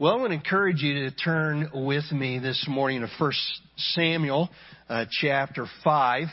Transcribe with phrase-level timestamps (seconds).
[0.00, 3.32] Well, I want to encourage you to turn with me this morning to 1
[3.78, 4.48] Samuel
[4.88, 6.26] uh, chapter 5.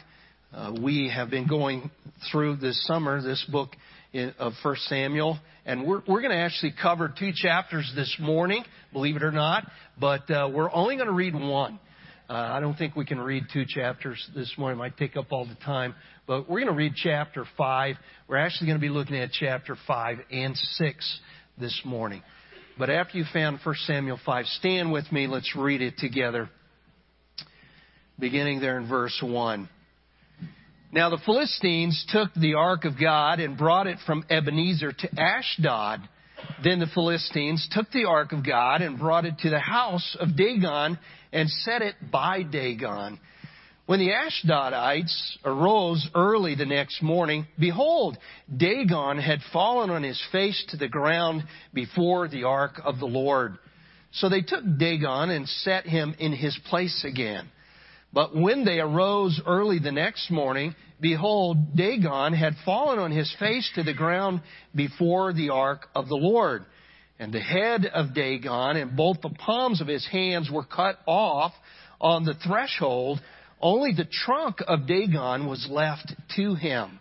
[0.53, 1.89] Uh, we have been going
[2.31, 3.71] through this summer this book
[4.13, 8.63] in, of 1 Samuel, and we're, we're going to actually cover two chapters this morning,
[8.93, 9.65] believe it or not,
[9.99, 11.79] but uh, we're only going to read one.
[12.29, 14.77] Uh, I don't think we can read two chapters this morning.
[14.77, 15.95] It might take up all the time.
[16.27, 17.95] But we're going to read chapter 5.
[18.27, 21.19] We're actually going to be looking at chapter 5 and 6
[21.57, 22.21] this morning.
[22.77, 25.27] But after you found 1 Samuel 5, stand with me.
[25.27, 26.49] Let's read it together.
[28.19, 29.69] Beginning there in verse 1.
[30.91, 36.01] Now the Philistines took the ark of God and brought it from Ebenezer to Ashdod.
[36.63, 40.35] Then the Philistines took the ark of God and brought it to the house of
[40.35, 40.97] Dagon
[41.31, 43.19] and set it by Dagon.
[43.85, 48.17] When the Ashdodites arose early the next morning, behold,
[48.55, 53.59] Dagon had fallen on his face to the ground before the ark of the Lord.
[54.11, 57.47] So they took Dagon and set him in his place again.
[58.11, 63.69] But when they arose early the next morning, behold, Dagon had fallen on his face
[63.75, 64.41] to the ground
[64.73, 66.65] before the ark of the Lord.
[67.19, 71.53] And the head of Dagon and both the palms of his hands were cut off
[72.01, 73.21] on the threshold.
[73.61, 76.99] Only the trunk of Dagon was left to him.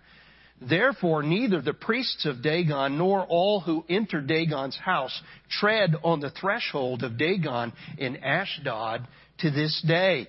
[0.60, 6.30] Therefore, neither the priests of Dagon nor all who enter Dagon's house tread on the
[6.30, 9.06] threshold of Dagon in Ashdod
[9.38, 10.28] to this day.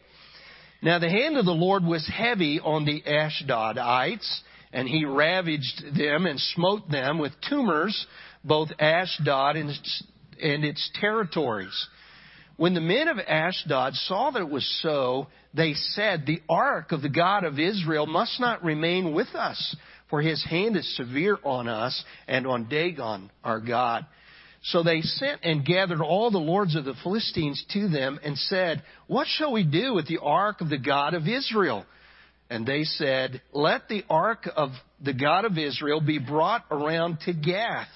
[0.82, 4.42] Now the hand of the Lord was heavy on the Ashdodites,
[4.74, 8.06] and he ravaged them and smote them with tumors,
[8.44, 10.04] both Ashdod and its,
[10.42, 11.88] and its territories.
[12.58, 17.02] When the men of Ashdod saw that it was so, they said, The ark of
[17.02, 19.76] the God of Israel must not remain with us,
[20.10, 24.06] for his hand is severe on us and on Dagon, our God.
[24.64, 28.84] So they sent and gathered all the lords of the Philistines to them and said,
[29.08, 31.86] What shall we do with the ark of the God of Israel?
[32.50, 34.70] And they said, Let the ark of
[35.04, 37.90] the God of Israel be brought around to Gath.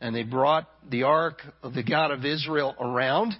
[0.00, 3.34] And they brought the ark of the God of Israel around.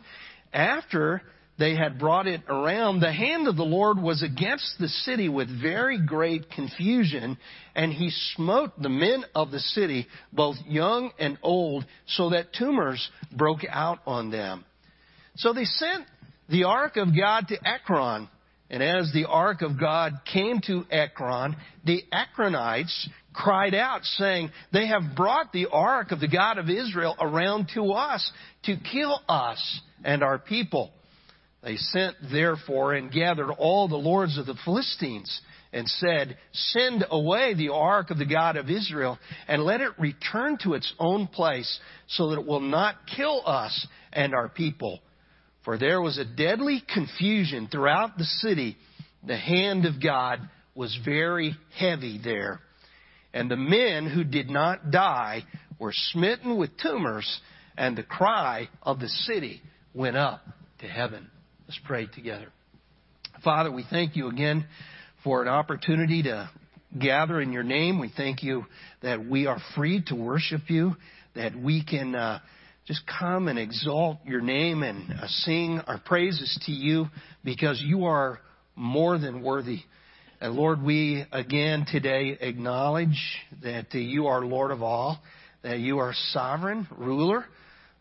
[0.53, 1.23] After
[1.59, 5.49] they had brought it around, the hand of the Lord was against the city with
[5.61, 7.39] very great confusion,
[7.75, 13.11] and he smote the men of the city, both young and old, so that tumors
[13.37, 14.65] broke out on them.
[15.37, 16.07] So they sent
[16.49, 18.29] the ark of God to Ekron,
[18.69, 24.87] and as the ark of God came to Ekron, the Ekronites cried out, saying, They
[24.87, 28.31] have brought the ark of the God of Israel around to us
[28.65, 30.93] to kill us and our people.
[31.63, 35.41] They sent therefore and gathered all the lords of the Philistines
[35.73, 40.59] and said, Send away the ark of the God of Israel and let it return
[40.65, 45.01] to its own place so that it will not kill us and our people.
[45.65, 48.77] For there was a deadly confusion throughout the city.
[49.25, 50.41] The hand of God
[50.75, 52.61] was very heavy there.
[53.33, 55.45] And the men who did not die
[55.79, 57.41] were smitten with tumors,
[57.77, 59.63] and the cry of the city
[59.95, 60.43] went up
[60.81, 61.31] to heaven.
[61.67, 62.47] Let's pray together.
[63.45, 64.67] Father, we thank you again
[65.25, 66.51] for an opportunity to
[66.99, 67.99] gather in your name.
[67.99, 68.65] We thank you
[69.03, 70.97] that we are free to worship you,
[71.35, 72.41] that we can uh,
[72.87, 77.07] just come and exalt your name and uh, sing our praises to you
[77.45, 78.39] because you are
[78.75, 79.81] more than worthy.
[80.41, 85.21] And Lord, we again today acknowledge that uh, you are Lord of all,
[85.63, 87.45] that you are sovereign ruler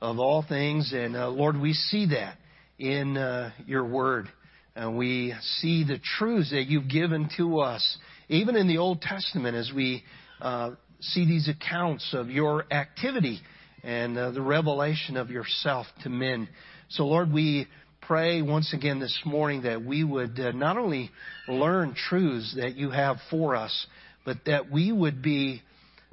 [0.02, 0.92] of all things.
[0.94, 2.38] And uh, Lord, we see that
[2.80, 4.28] in uh, your word.
[4.76, 7.98] And we see the truths that you've given to us,
[8.30, 10.04] even in the Old Testament, as we
[10.42, 13.40] uh, see these accounts of your activity
[13.84, 16.48] and uh, the revelation of yourself to men.
[16.90, 17.68] So, Lord, we
[18.02, 21.12] pray once again this morning that we would uh, not only
[21.48, 23.88] learn truths that you have for us,
[24.26, 25.62] but that we would be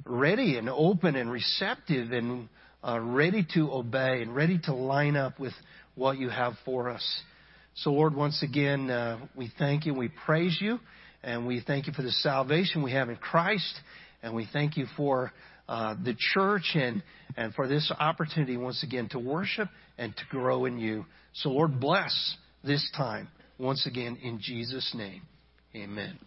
[0.05, 2.49] ready and open and receptive and
[2.83, 5.53] uh, ready to obey and ready to line up with
[5.95, 7.21] what you have for us.
[7.75, 10.79] So, Lord, once again, uh, we thank you, we praise you,
[11.23, 13.79] and we thank you for the salvation we have in Christ,
[14.23, 15.31] and we thank you for
[15.67, 17.03] uh, the church and,
[17.37, 21.05] and for this opportunity once again to worship and to grow in you.
[21.33, 23.27] So, Lord, bless this time
[23.57, 25.21] once again in Jesus' name.
[25.75, 26.17] Amen.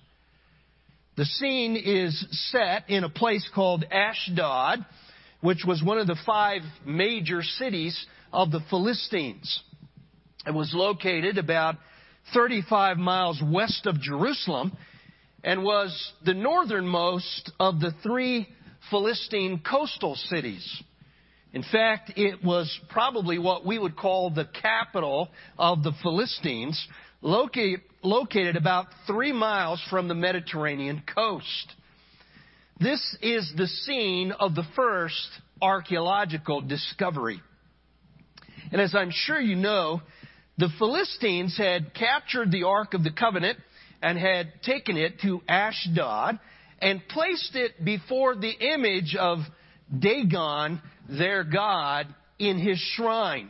[1.19, 4.87] The scene is set in a place called Ashdod,
[5.41, 9.61] which was one of the five major cities of the Philistines.
[10.47, 11.75] It was located about
[12.33, 14.77] 35 miles west of Jerusalem
[15.43, 18.47] and was the northernmost of the three
[18.89, 20.83] Philistine coastal cities.
[21.53, 26.81] In fact, it was probably what we would call the capital of the Philistines,
[27.23, 31.75] located, located about three miles from the Mediterranean coast.
[32.81, 35.29] This is the scene of the first
[35.61, 37.41] archaeological discovery.
[38.71, 40.01] And as I'm sure you know,
[40.59, 43.59] the Philistines had captured the Ark of the Covenant
[44.03, 46.39] and had taken it to Ashdod
[46.81, 49.39] and placed it before the image of
[49.97, 52.07] Dagon, their god,
[52.39, 53.49] in his shrine.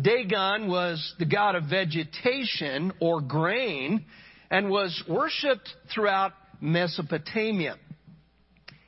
[0.00, 4.04] Dagon was the god of vegetation or grain
[4.50, 7.76] and was worshipped throughout Mesopotamia.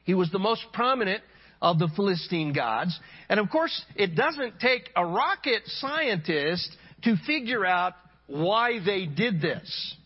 [0.05, 1.23] He was the most prominent
[1.61, 2.99] of the Philistine gods.
[3.29, 7.95] And of course, it doesn't take a rocket scientist to figure out
[8.27, 9.97] why they did this.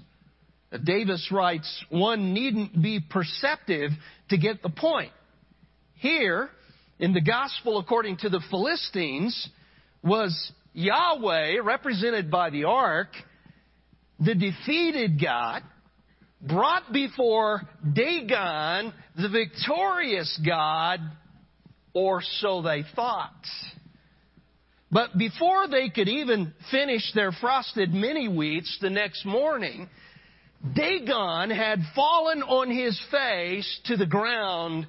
[0.82, 3.90] Davis writes, one needn't be perceptive
[4.30, 5.12] to get the point.
[5.96, 6.48] Here,
[6.98, 9.48] in the gospel according to the Philistines,
[10.02, 13.08] was Yahweh, represented by the ark,
[14.18, 15.62] the defeated God,
[16.40, 17.62] brought before
[17.92, 21.00] Dagon, the victorious God,
[21.94, 23.46] or so they thought.
[24.90, 29.88] But before they could even finish their frosted mini wheats the next morning,
[30.74, 34.86] Dagon had fallen on his face to the ground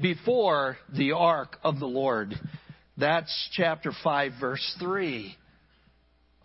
[0.00, 2.34] before the ark of the Lord.
[2.96, 5.34] That's chapter 5, verse 3.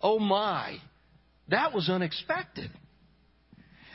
[0.02, 0.76] Oh my,
[1.48, 2.70] that was unexpected.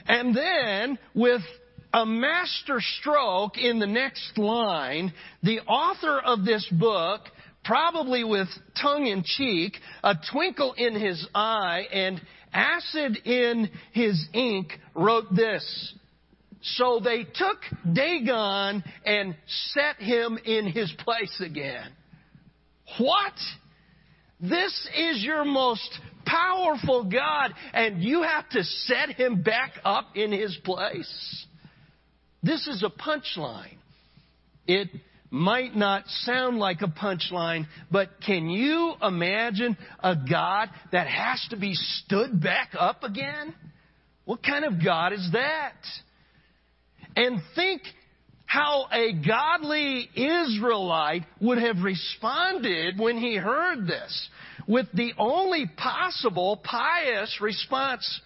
[0.07, 1.42] And then, with
[1.94, 5.13] a master stroke in the next line,
[5.44, 7.21] the author of this book,
[7.63, 8.48] probably with
[8.81, 12.21] tongue in cheek, a twinkle in his eye, and
[12.53, 15.94] acid in his ink, wrote this.
[16.62, 17.60] So they took
[17.94, 19.36] Dagon and
[19.74, 21.92] set him in his place again.
[22.98, 23.34] What?
[24.39, 30.32] This is your most powerful God, and you have to set him back up in
[30.32, 31.46] his place.
[32.44, 33.77] This is a punchline.
[34.67, 34.89] It
[35.29, 41.58] might not sound like a punchline, but can you imagine a God that has to
[41.58, 43.53] be stood back up again?
[44.25, 45.75] What kind of God is that?
[47.15, 47.82] And think
[48.48, 54.30] how a godly Israelite would have responded when he heard this
[54.68, 58.22] with the only possible pious response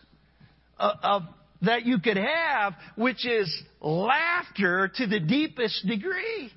[0.79, 1.23] of, uh, of,
[1.63, 3.51] that you could have, which is
[3.81, 6.51] laughter to the deepest degree.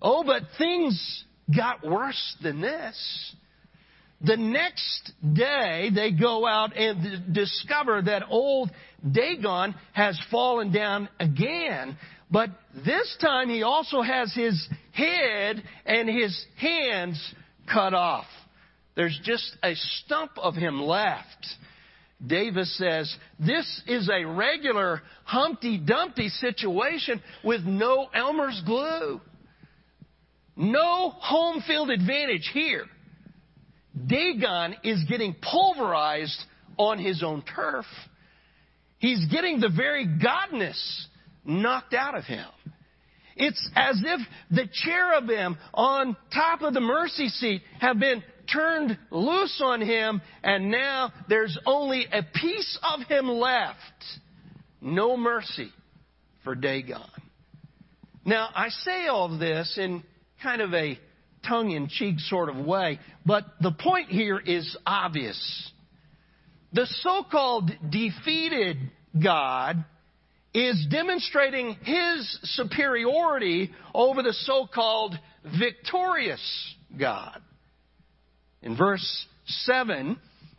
[0.00, 1.24] Oh, but things
[1.56, 3.34] got worse than this.
[4.20, 8.70] The next day, they go out and discover that old
[9.10, 11.96] Dagon has fallen down again.
[12.30, 12.50] But
[12.84, 17.34] this time, he also has his head and his hands
[17.72, 18.26] cut off.
[18.96, 21.46] There's just a stump of him left.
[22.24, 29.20] Davis says, This is a regular Humpty Dumpty situation with no Elmer's glue.
[30.56, 32.84] No home field advantage here.
[34.06, 36.40] Dagon is getting pulverized
[36.78, 37.86] on his own turf.
[38.98, 41.06] He's getting the very godness
[41.44, 42.46] knocked out of him.
[43.36, 44.20] It's as if
[44.50, 48.22] the cherubim on top of the mercy seat have been
[48.52, 53.76] turned loose on him, and now there's only a piece of him left.
[54.80, 55.72] No mercy
[56.44, 57.00] for Dagon.
[58.24, 60.02] Now, I say all this in
[60.42, 60.98] kind of a
[61.46, 65.72] tongue in cheek sort of way, but the point here is obvious.
[66.72, 68.78] The so called defeated
[69.22, 69.84] God
[70.54, 75.14] is demonstrating his superiority over the so called
[75.58, 77.42] victorious God.
[78.62, 80.16] In verse 7,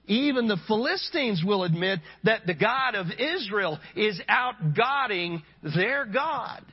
[0.08, 6.64] even the Philistines will admit that the God of Israel is outgodding their God.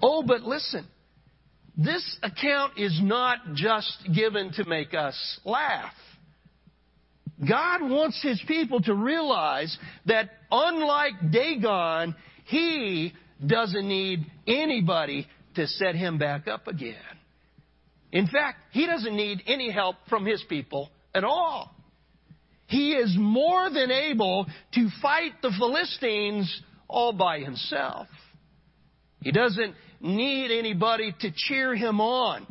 [0.00, 0.86] Oh, but listen.
[1.76, 5.92] This account is not just given to make us laugh.
[7.46, 9.76] God wants His people to realize
[10.06, 12.14] that unlike Dagon,
[12.44, 13.12] He
[13.44, 16.96] doesn't need anybody to set him back up again.
[18.12, 21.74] In fact, He doesn't need any help from His people at all.
[22.68, 28.06] He is more than able to fight the Philistines all by himself.
[29.22, 32.46] He doesn't need anybody to cheer him on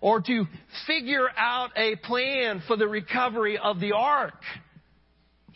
[0.00, 0.44] or to
[0.86, 4.42] figure out a plan for the recovery of the ark.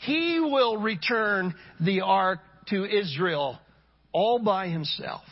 [0.05, 3.59] He will return the ark to Israel
[4.13, 5.23] all by himself.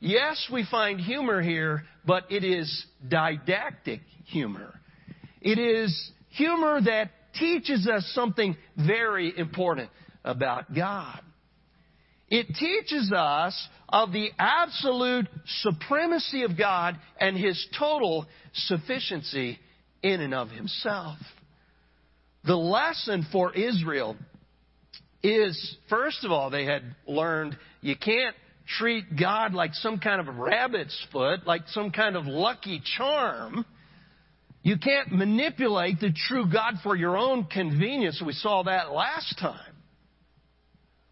[0.00, 4.78] Yes, we find humor here, but it is didactic humor.
[5.40, 9.90] It is humor that teaches us something very important
[10.24, 11.20] about God.
[12.28, 15.26] It teaches us of the absolute
[15.62, 19.58] supremacy of God and His total sufficiency
[20.02, 21.16] in and of Himself.
[22.44, 24.16] The lesson for Israel
[25.22, 28.34] is, first of all, they had learned you can't
[28.78, 33.64] treat God like some kind of rabbit's foot, like some kind of lucky charm.
[34.62, 38.22] You can't manipulate the true God for your own convenience.
[38.24, 39.74] We saw that last time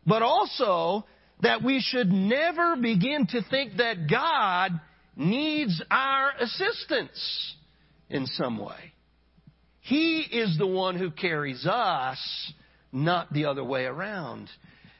[0.06, 1.04] but also
[1.40, 4.80] that we should never begin to think that God
[5.16, 7.54] needs our assistance
[8.08, 8.92] in some way.
[9.86, 12.18] He is the one who carries us,
[12.92, 14.48] not the other way around.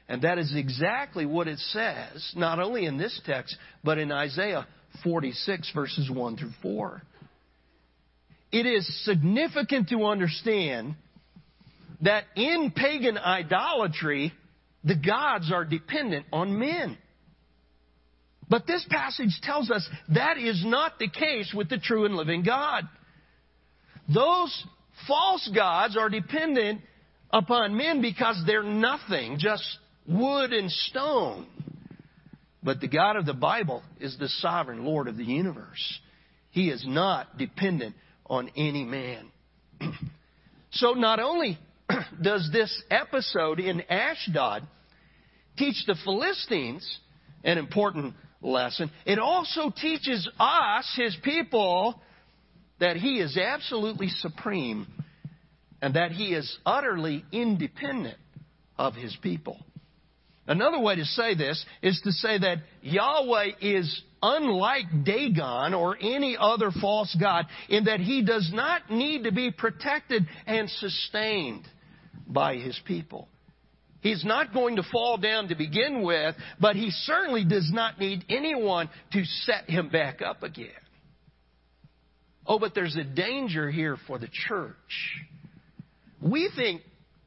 [0.09, 4.65] And that is exactly what it says, not only in this text, but in Isaiah
[5.03, 7.03] 46, verses 1 through 4.
[8.53, 10.95] It is significant to understand
[12.03, 14.33] that in pagan idolatry,
[14.85, 16.97] the gods are dependent on men.
[18.49, 22.45] But this passage tells us that is not the case with the true and living
[22.45, 22.85] God.
[24.13, 24.65] Those
[25.07, 26.81] false gods are dependent
[27.31, 29.65] upon men because they're nothing, just
[30.07, 31.47] wood and stone.
[32.63, 36.01] But the God of the Bible is the sovereign Lord of the universe.
[36.51, 37.95] He is not dependent
[38.29, 39.31] on any man.
[40.73, 41.59] so not only
[42.23, 44.63] does this episode in Ashdod
[45.57, 46.99] teach the Philistines
[47.45, 52.01] an important lesson, it also teaches us, his people,
[52.81, 54.87] that he is absolutely supreme
[55.83, 58.19] and that he is utterly independent
[58.79, 59.59] of his people.
[60.47, 66.37] Another way to say this is to say that Yahweh is unlike Dagon or any
[66.39, 71.67] other false god in that he does not need to be protected and sustained
[72.27, 73.29] by his people.
[74.01, 78.25] He's not going to fall down to begin with, but he certainly does not need
[78.29, 80.69] anyone to set him back up again.
[82.47, 84.75] Oh, but there's a danger here for the church.
[86.21, 86.83] We think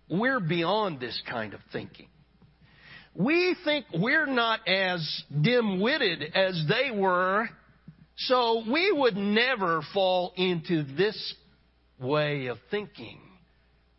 [0.10, 2.08] we're beyond this kind of thinking.
[3.16, 7.50] We think we're not as dim witted as they were,
[8.16, 11.36] so we would never fall into this
[12.00, 13.20] way of thinking.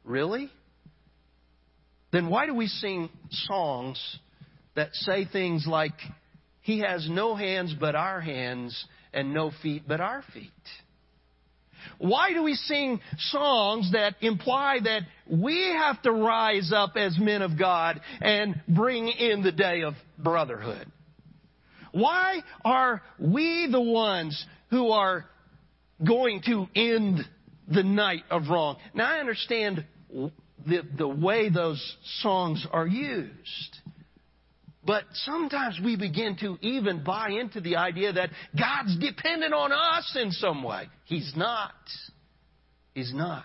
[0.05, 0.51] Really?
[2.13, 4.19] then why do we sing songs
[4.75, 5.95] that say things like,
[6.63, 10.51] He has no hands but our hands and no feet but our feet?
[11.99, 17.43] Why do we sing songs that imply that we have to rise up as men
[17.43, 20.91] of God and bring in the day of brotherhood?
[21.93, 25.27] Why are we the ones who are
[26.07, 27.21] going to end
[27.69, 28.77] the night of wrong?
[28.95, 29.85] Now I understand
[30.67, 33.80] the, the way those songs are used.
[34.85, 40.17] But sometimes we begin to even buy into the idea that God's dependent on us
[40.21, 40.89] in some way.
[41.05, 41.75] He's not.
[42.95, 43.45] He's not.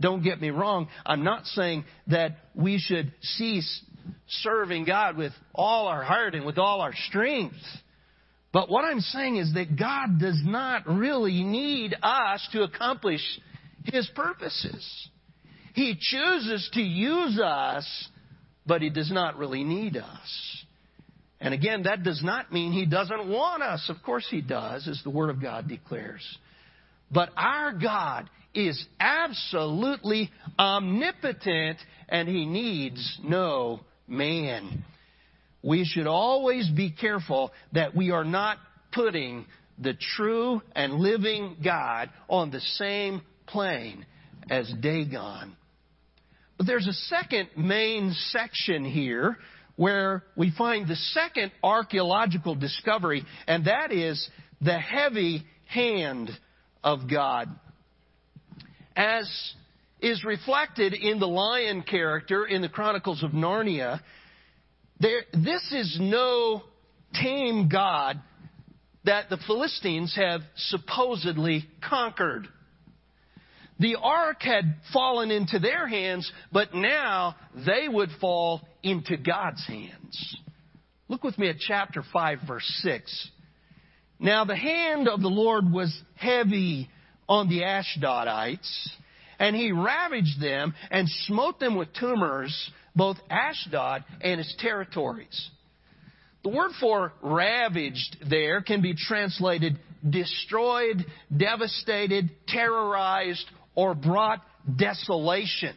[0.00, 0.88] Don't get me wrong.
[1.04, 3.82] I'm not saying that we should cease
[4.28, 7.56] serving God with all our heart and with all our strength.
[8.52, 13.22] But what I'm saying is that God does not really need us to accomplish
[13.84, 15.08] His purposes.
[15.74, 18.08] He chooses to use us,
[18.66, 20.64] but He does not really need us.
[21.40, 23.88] And again, that does not mean He doesn't want us.
[23.88, 26.22] Of course He does, as the Word of God declares.
[27.10, 31.78] But our God is absolutely omnipotent
[32.08, 34.84] and He needs no man.
[35.62, 38.58] We should always be careful that we are not
[38.92, 39.46] putting
[39.78, 44.06] the true and living God on the same plane
[44.48, 45.56] as Dagon.
[46.64, 49.36] But there's a second main section here
[49.76, 54.26] where we find the second archaeological discovery, and that is
[54.62, 56.30] the heavy hand
[56.82, 57.50] of God.
[58.96, 59.28] As
[60.00, 64.00] is reflected in the lion character in the Chronicles of Narnia.
[65.00, 66.62] There, this is no
[67.20, 68.22] tame God
[69.04, 72.48] that the Philistines have supposedly conquered.
[73.78, 77.34] The ark had fallen into their hands, but now
[77.66, 80.36] they would fall into God's hands.
[81.08, 83.30] Look with me at chapter 5, verse 6.
[84.18, 86.88] Now the hand of the Lord was heavy
[87.28, 88.88] on the Ashdodites
[89.38, 95.50] and he ravaged them and smote them with tumors, both Ashdod and its territories.
[96.42, 99.78] The word for ravaged there can be translated
[100.08, 101.04] destroyed,
[101.34, 104.40] devastated, terrorized, or brought
[104.76, 105.74] desolation.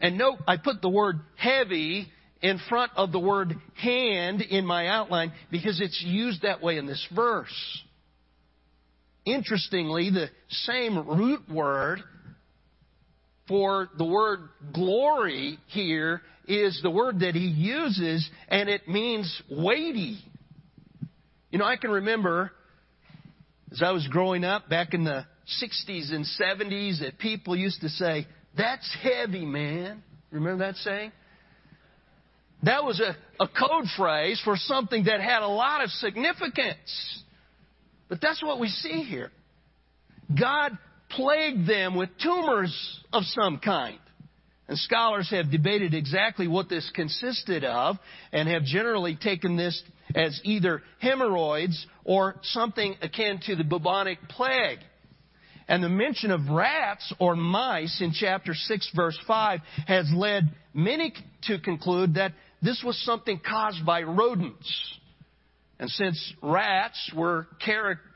[0.00, 2.08] And note, I put the word heavy
[2.42, 6.86] in front of the word hand in my outline because it's used that way in
[6.86, 7.82] this verse.
[9.26, 12.00] Interestingly, the same root word
[13.46, 20.18] for the word glory here is the word that he uses, and it means weighty.
[21.50, 22.52] You know, I can remember
[23.72, 25.26] as I was growing up back in the
[25.62, 30.02] 60s and 70s that people used to say, That's heavy, man.
[30.30, 31.12] Remember that saying?
[32.62, 37.22] That was a, a code phrase for something that had a lot of significance.
[38.08, 39.30] But that's what we see here.
[40.38, 40.76] God
[41.10, 43.98] plagued them with tumors of some kind.
[44.68, 47.96] And scholars have debated exactly what this consisted of
[48.32, 49.82] and have generally taken this
[50.14, 54.78] as either hemorrhoids or something akin to the bubonic plague.
[55.70, 61.14] And the mention of rats or mice in chapter 6 verse 5 has led many
[61.44, 64.98] to conclude that this was something caused by rodents.
[65.78, 67.46] And since rats were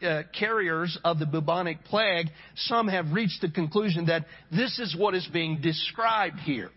[0.02, 5.14] uh, carriers of the bubonic plague, some have reached the conclusion that this is what
[5.14, 6.72] is being described here.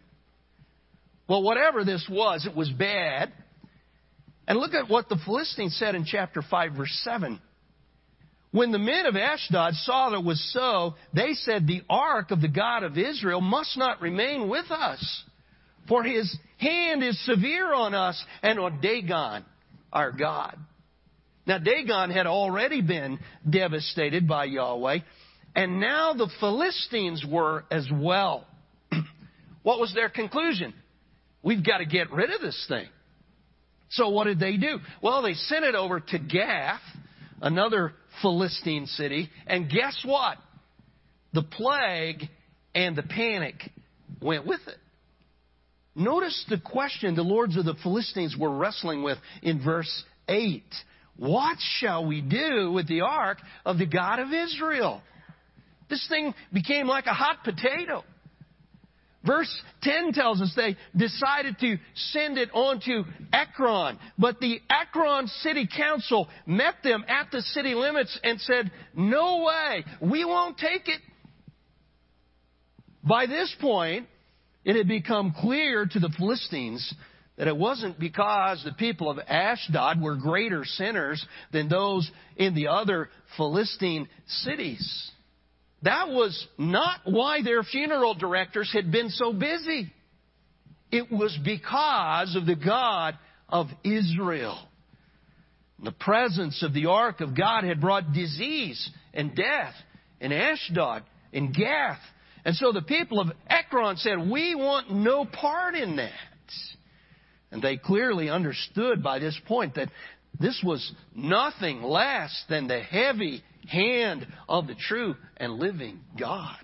[1.27, 3.33] Well, whatever this was, it was bad.
[4.47, 7.41] And look at what the Philistines said in chapter 5, verse 7.
[8.57, 12.41] When the men of Ashdod saw that it was so, they said, The ark of
[12.41, 15.23] the God of Israel must not remain with us,
[15.87, 19.45] for his hand is severe on us and on Dagon,
[19.93, 20.57] our God.
[21.45, 25.01] Now, Dagon had already been devastated by Yahweh,
[25.55, 28.47] and now the Philistines were as well.
[29.61, 30.73] what was their conclusion?
[31.43, 32.87] We've got to get rid of this thing.
[33.91, 34.79] So, what did they do?
[35.03, 36.81] Well, they sent it over to Gath,
[37.39, 40.37] another Philistine city, and guess what?
[41.33, 42.23] The plague
[42.73, 43.55] and the panic
[44.21, 44.77] went with it.
[45.95, 50.63] Notice the question the lords of the Philistines were wrestling with in verse 8.
[51.17, 55.01] What shall we do with the ark of the God of Israel?
[55.89, 58.03] This thing became like a hot potato.
[59.25, 63.03] Verse 10 tells us they decided to send it on to
[63.33, 69.43] Ekron, but the Ekron city council met them at the city limits and said, No
[69.43, 71.01] way, we won't take it.
[73.03, 74.07] By this point,
[74.63, 76.93] it had become clear to the Philistines
[77.37, 82.67] that it wasn't because the people of Ashdod were greater sinners than those in the
[82.67, 85.11] other Philistine cities.
[85.83, 89.91] That was not why their funeral directors had been so busy.
[90.91, 93.17] It was because of the God
[93.49, 94.59] of Israel.
[95.83, 99.73] The presence of the ark of God had brought disease and death
[100.19, 101.99] in Ashdod, and Gath.
[102.45, 106.11] And so the people of Ekron said, We want no part in that.
[107.51, 109.89] And they clearly understood by this point that
[110.39, 116.57] this was nothing less than the heavy hand of the true and living God.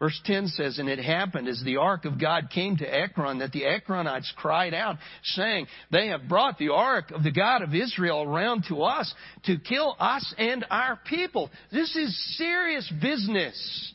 [0.00, 3.52] Verse 10 says, And it happened as the ark of God came to Ekron that
[3.52, 8.22] the Ekronites cried out, saying, They have brought the ark of the God of Israel
[8.22, 9.12] around to us
[9.44, 11.50] to kill us and our people.
[11.70, 13.94] This is serious business.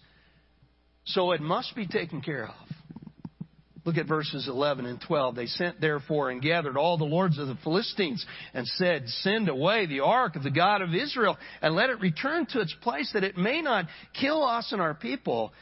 [1.06, 2.65] So it must be taken care of.
[3.86, 5.36] Look at verses 11 and 12.
[5.36, 9.86] They sent therefore and gathered all the lords of the Philistines and said, Send away
[9.86, 13.24] the ark of the God of Israel and let it return to its place that
[13.24, 13.86] it may not
[14.20, 15.54] kill us and our people.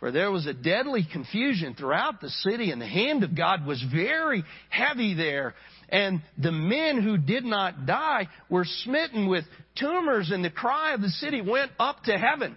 [0.00, 3.84] For there was a deadly confusion throughout the city and the hand of God was
[3.92, 5.54] very heavy there.
[5.90, 9.44] And the men who did not die were smitten with
[9.78, 12.56] tumors and the cry of the city went up to heaven.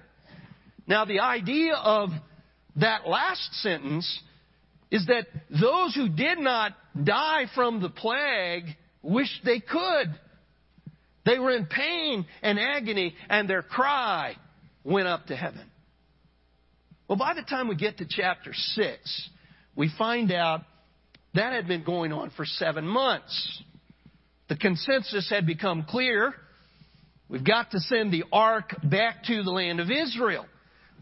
[0.88, 2.10] Now the idea of
[2.77, 4.21] that last sentence
[4.91, 6.73] is that those who did not
[7.04, 8.65] die from the plague
[9.02, 10.08] wished they could.
[11.25, 14.36] They were in pain and agony, and their cry
[14.84, 15.69] went up to heaven.
[17.08, 19.30] Well, by the time we get to chapter 6,
[19.75, 20.62] we find out
[21.34, 23.63] that had been going on for seven months.
[24.47, 26.34] The consensus had become clear.
[27.28, 30.45] We've got to send the ark back to the land of Israel.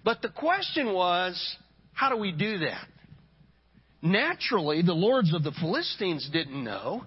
[0.04, 1.58] But the question was,
[1.93, 2.86] how do we do that?
[4.01, 7.03] Naturally, the lords of the Philistines didn't know.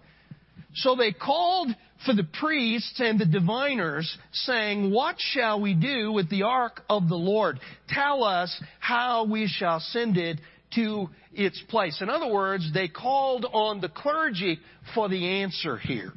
[0.74, 1.68] So they called
[2.04, 7.08] for the priests and the diviners, saying, What shall we do with the ark of
[7.08, 7.60] the Lord?
[7.88, 10.40] Tell us how we shall send it
[10.74, 12.00] to its place.
[12.00, 14.58] In other words, they called on the clergy
[14.94, 16.12] for the answer here.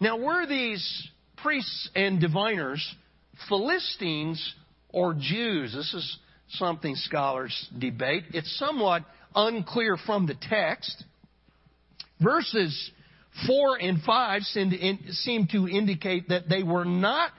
[0.00, 2.94] Now, were these priests and diviners
[3.48, 4.54] Philistines
[4.90, 5.74] or Jews?
[5.74, 6.18] This is
[6.50, 8.24] something scholars debate.
[8.32, 9.04] It's somewhat
[9.38, 11.04] unclear from the text.
[12.20, 12.90] Verses
[13.46, 17.30] 4 and 5 seem to indicate that they were not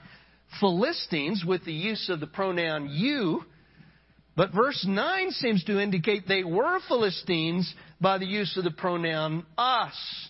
[0.60, 3.44] Philistines with the use of the pronoun you,
[4.36, 9.46] but verse 9 seems to indicate they were Philistines by the use of the pronoun
[9.58, 10.30] us.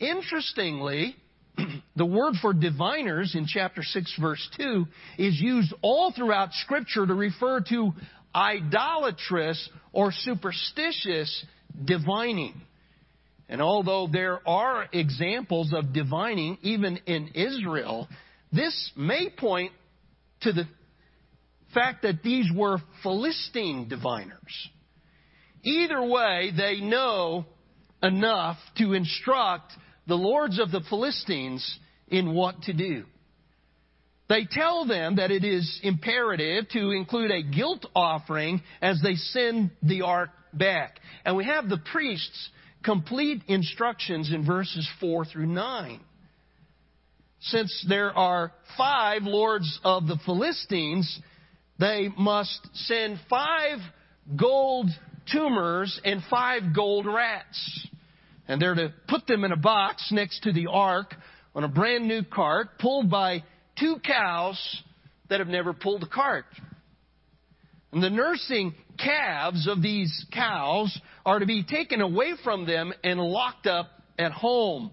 [0.00, 1.14] Interestingly,
[1.96, 4.86] the word for diviners in chapter 6 verse 2
[5.18, 7.92] is used all throughout scripture to refer to
[8.34, 11.44] idolatrous or superstitious
[11.84, 12.60] divining.
[13.48, 18.08] And although there are examples of divining even in Israel,
[18.52, 19.72] this may point
[20.42, 20.64] to the
[21.74, 24.68] fact that these were Philistine diviners.
[25.62, 27.46] Either way, they know
[28.02, 29.72] enough to instruct
[30.06, 33.04] the lords of the Philistines in what to do.
[34.32, 39.72] They tell them that it is imperative to include a guilt offering as they send
[39.82, 41.00] the ark back.
[41.26, 42.48] And we have the priests
[42.82, 46.00] complete instructions in verses 4 through 9.
[47.40, 51.20] Since there are five lords of the Philistines,
[51.78, 53.80] they must send five
[54.34, 54.88] gold
[55.30, 57.86] tumors and five gold rats.
[58.48, 61.14] And they're to put them in a box next to the ark
[61.54, 63.42] on a brand new cart pulled by
[63.82, 64.82] two cows
[65.28, 66.44] that have never pulled a cart.
[67.92, 73.20] And the nursing calves of these cows are to be taken away from them and
[73.20, 74.92] locked up at home.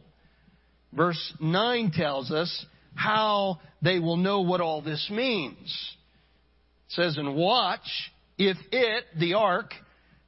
[0.91, 5.95] Verse 9 tells us how they will know what all this means.
[6.88, 9.71] It says, And watch if it, the ark,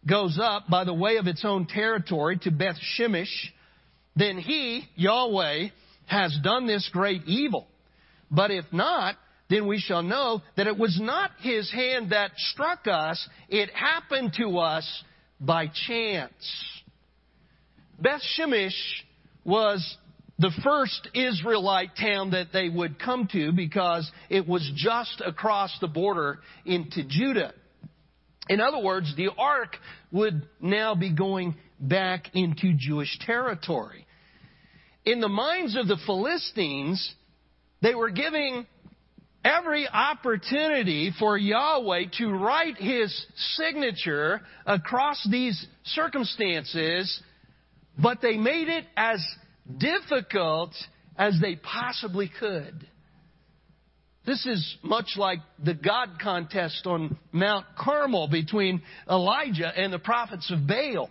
[0.07, 3.49] goes up by the way of its own territory to Beth Shemesh,
[4.15, 5.69] then he, Yahweh,
[6.05, 7.67] has done this great evil.
[8.31, 9.15] But if not,
[9.49, 14.33] then we shall know that it was not his hand that struck us, it happened
[14.37, 15.03] to us
[15.39, 16.31] by chance.
[17.99, 18.71] Beth Shemesh
[19.43, 19.97] was
[20.39, 25.87] the first Israelite town that they would come to because it was just across the
[25.87, 27.53] border into Judah.
[28.49, 29.77] In other words, the ark
[30.11, 34.07] would now be going back into Jewish territory.
[35.05, 37.13] In the minds of the Philistines,
[37.81, 38.65] they were giving
[39.43, 47.21] every opportunity for Yahweh to write His signature across these circumstances,
[47.97, 49.23] but they made it as
[49.77, 50.71] difficult
[51.17, 52.87] as they possibly could.
[54.25, 60.51] This is much like the God contest on Mount Carmel between Elijah and the prophets
[60.51, 61.09] of Baal.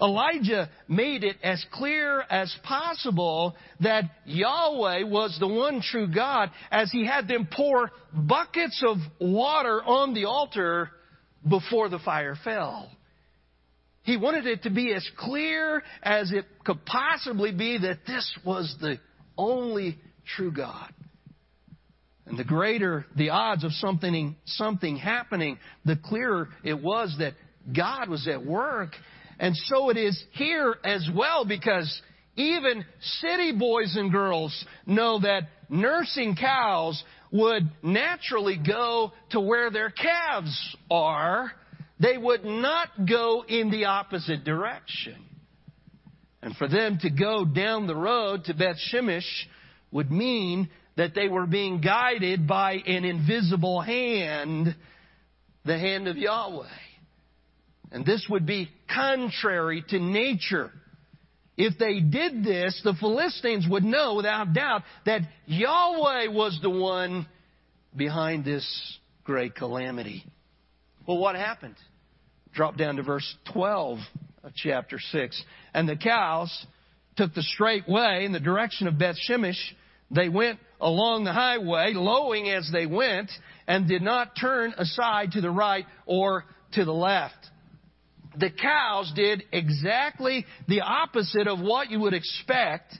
[0.00, 6.90] Elijah made it as clear as possible that Yahweh was the one true God as
[6.90, 10.90] he had them pour buckets of water on the altar
[11.48, 12.90] before the fire fell.
[14.02, 18.74] He wanted it to be as clear as it could possibly be that this was
[18.80, 18.98] the
[19.38, 19.98] only
[20.36, 20.92] true God.
[22.26, 27.34] And the greater the odds of something, something happening, the clearer it was that
[27.74, 28.90] God was at work.
[29.44, 32.00] And so it is here as well because
[32.34, 32.82] even
[33.20, 40.76] city boys and girls know that nursing cows would naturally go to where their calves
[40.90, 41.52] are.
[42.00, 45.22] They would not go in the opposite direction.
[46.40, 49.28] And for them to go down the road to Beth Shemesh
[49.92, 54.74] would mean that they were being guided by an invisible hand,
[55.66, 56.64] the hand of Yahweh.
[57.94, 60.72] And this would be contrary to nature.
[61.56, 67.28] If they did this, the Philistines would know without doubt that Yahweh was the one
[67.94, 70.24] behind this great calamity.
[71.06, 71.76] Well, what happened?
[72.52, 74.00] Drop down to verse 12
[74.42, 75.44] of chapter 6.
[75.72, 76.66] And the cows
[77.16, 79.72] took the straight way in the direction of Beth Shemesh.
[80.10, 83.30] They went along the highway, lowing as they went,
[83.68, 87.50] and did not turn aside to the right or to the left
[88.38, 92.94] the cows did exactly the opposite of what you would expect.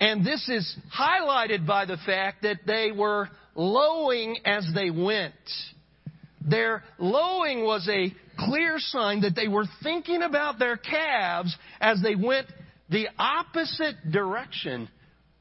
[0.00, 5.34] And this is highlighted by the fact that they were lowing as they went.
[6.46, 12.14] Their lowing was a clear sign that they were thinking about their calves as they
[12.14, 12.46] went
[12.88, 14.88] the opposite direction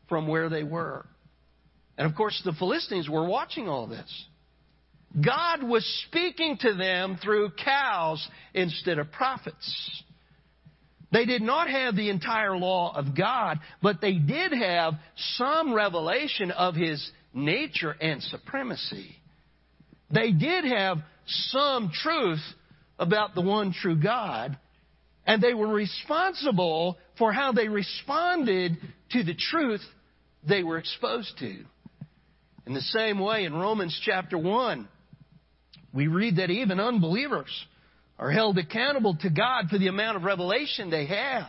[0.08, 1.06] from where they were.
[1.98, 4.26] And of course, the Philistines were watching all this.
[5.14, 10.04] God was speaking to them through cows instead of prophets.
[11.12, 14.94] They did not have the entire law of God, but they did have
[15.36, 19.16] some revelation of His nature and supremacy.
[20.12, 22.42] They did have some truth
[23.00, 24.58] about the one true God,
[25.26, 28.78] and they were responsible for how they responded
[29.12, 29.82] to the truth
[30.48, 31.56] they were exposed to.
[32.66, 34.88] In the same way, in Romans chapter 1,
[35.94, 37.50] we read that even unbelievers
[38.18, 41.48] are held accountable to God for the amount of revelation they have.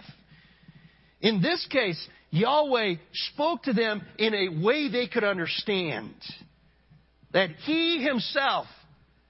[1.21, 2.01] In this case,
[2.31, 2.95] Yahweh
[3.33, 6.15] spoke to them in a way they could understand.
[7.33, 8.67] That He Himself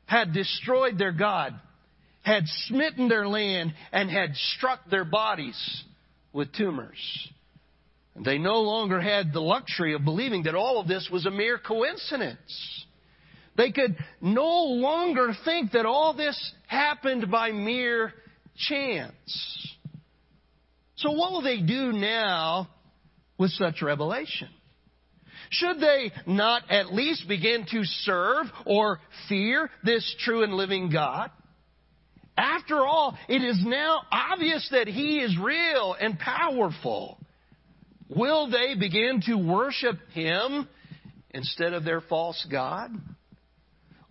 [0.06, 1.54] had destroyed their God,
[2.22, 5.84] had smitten their land, and had struck their bodies
[6.32, 6.98] with tumors.
[8.22, 11.58] They no longer had the luxury of believing that all of this was a mere
[11.58, 12.84] coincidence.
[13.56, 18.12] They could no longer think that all this happened by mere
[18.56, 19.76] chance.
[20.96, 22.68] So, what will they do now
[23.38, 24.48] with such revelation?
[25.50, 31.30] Should they not at least begin to serve or fear this true and living God?
[32.36, 37.18] After all, it is now obvious that He is real and powerful.
[38.08, 40.68] Will they begin to worship Him
[41.30, 42.90] instead of their false God?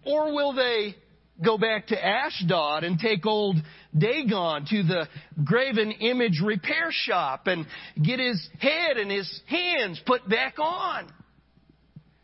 [0.05, 0.95] Or will they
[1.43, 3.57] go back to Ashdod and take old
[3.97, 5.07] Dagon to the
[5.43, 7.65] graven image repair shop and
[8.01, 11.07] get his head and his hands put back on?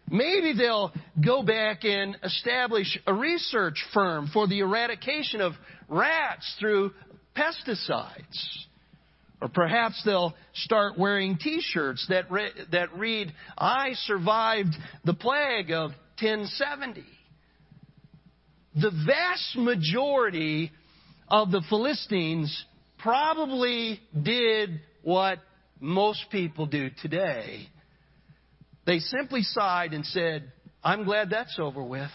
[0.09, 5.53] Maybe they'll go back and establish a research firm for the eradication of
[5.89, 6.91] rats through
[7.35, 8.65] pesticides.
[9.41, 15.91] Or perhaps they'll start wearing t-shirts that, re- that read, I survived the plague of
[16.21, 17.03] 1070
[18.75, 20.71] the vast majority
[21.29, 22.65] of the Philistines
[22.99, 25.39] probably did what
[25.79, 27.67] most people do today.
[28.85, 30.51] They simply sighed and said,
[30.83, 32.11] I'm glad that's over with.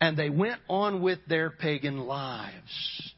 [0.00, 3.12] And they went on with their pagan lives.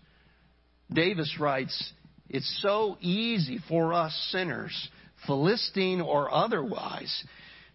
[0.92, 1.92] Davis writes,
[2.28, 4.88] It's so easy for us sinners,
[5.26, 7.24] Philistine or otherwise,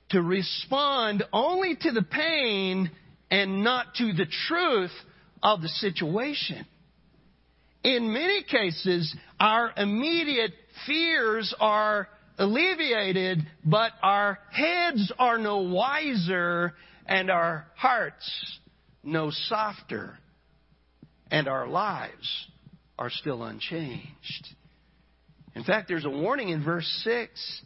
[0.10, 2.92] to respond only to the pain
[3.30, 4.92] and not to the truth
[5.44, 6.66] of the situation.
[7.84, 10.54] In many cases, our immediate
[10.86, 16.74] fears are alleviated, but our heads are no wiser
[17.06, 18.60] and our hearts
[19.08, 20.18] no softer,
[21.32, 22.48] and our lives
[23.00, 24.48] are still unchanged.
[25.56, 27.62] In fact, there's a warning in verse 6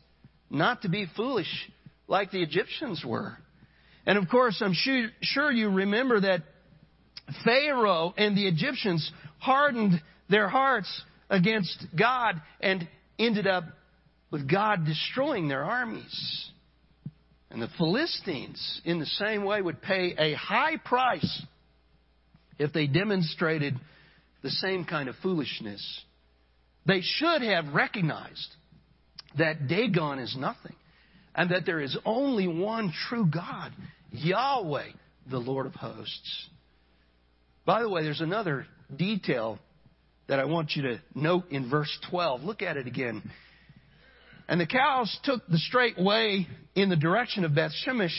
[0.49, 1.69] not to be foolish
[2.07, 3.37] like the Egyptians were.
[4.05, 6.43] And of course, I'm sure you remember that
[7.45, 12.87] Pharaoh and the Egyptians hardened their hearts against God and
[13.19, 13.65] ended up
[14.31, 16.49] with God destroying their armies.
[17.49, 21.43] And the Philistines, in the same way, would pay a high price
[22.57, 23.75] if they demonstrated
[24.41, 26.01] the same kind of foolishness.
[26.85, 28.55] They should have recognized
[29.37, 30.75] that Dagon is nothing
[31.35, 33.71] and that there is only one true God,
[34.11, 34.89] Yahweh,
[35.29, 36.49] the Lord of hosts.
[37.65, 38.65] By the way, there's another
[38.95, 39.59] detail
[40.27, 42.43] that I want you to note in verse 12.
[42.43, 43.21] Look at it again.
[44.47, 48.15] And the cows took the straight way in the direction of Beth Shemesh.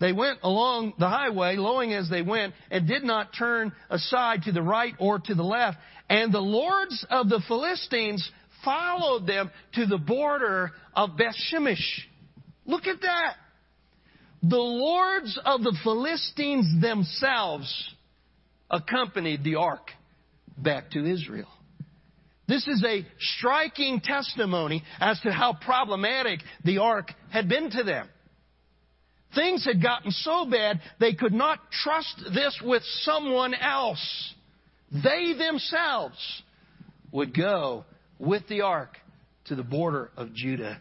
[0.00, 4.52] They went along the highway, lowing as they went, and did not turn aside to
[4.52, 5.78] the right or to the left.
[6.08, 8.28] And the lords of the Philistines
[8.64, 12.04] followed them to the border of Beth Shemesh.
[12.66, 13.36] Look at that.
[14.42, 17.94] The lords of the Philistines themselves
[18.70, 19.90] accompanied the ark
[20.58, 21.48] back to Israel.
[22.46, 28.08] This is a striking testimony as to how problematic the ark had been to them.
[29.34, 34.34] Things had gotten so bad they could not trust this with someone else.
[34.92, 36.42] They themselves
[37.10, 37.84] would go
[38.18, 38.96] with the ark
[39.46, 40.80] to the border of Judah.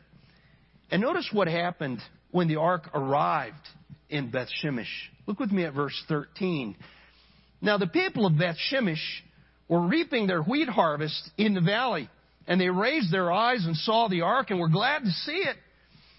[0.94, 3.68] And notice what happened when the ark arrived
[4.12, 4.86] in Beth Shemesh.
[5.26, 6.76] Look with me at verse 13.
[7.64, 9.02] Now the people of Beth Shemesh
[9.68, 12.12] were reaping their wheat harvest in the valley,
[12.46, 15.56] and they raised their eyes and saw the ark and were glad to see it.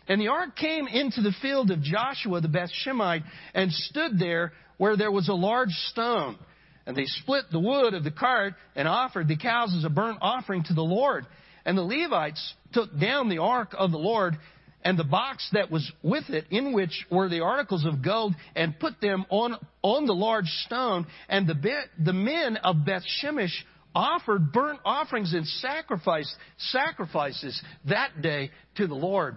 [0.09, 3.23] And the ark came into the field of Joshua the Beth Shemite
[3.55, 6.37] and stood there where there was a large stone.
[6.85, 10.19] And they split the wood of the cart and offered the cows as a burnt
[10.21, 11.27] offering to the Lord.
[11.65, 14.37] And the Levites took down the ark of the Lord
[14.85, 18.79] and the box that was with it, in which were the articles of gold, and
[18.79, 21.07] put them on, on the large stone.
[21.29, 21.55] And the,
[21.99, 23.55] the men of Beth Shemesh
[23.95, 29.37] offered burnt offerings and sacrifice, sacrifices that day to the Lord.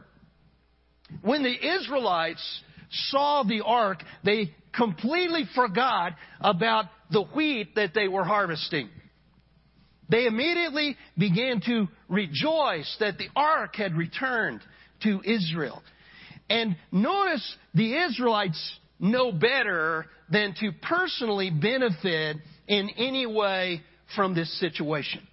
[1.21, 2.61] When the Israelites
[3.09, 8.89] saw the ark, they completely forgot about the wheat that they were harvesting.
[10.09, 14.61] They immediately began to rejoice that the ark had returned
[15.03, 15.81] to Israel.
[16.49, 23.81] And notice the Israelites know better than to personally benefit in any way
[24.15, 25.25] from this situation.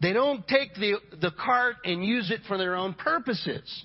[0.00, 3.84] They don't take the, the cart and use it for their own purposes.